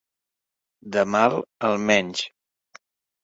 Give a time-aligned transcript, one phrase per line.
[0.95, 1.37] Del mal,
[1.69, 2.23] el menys.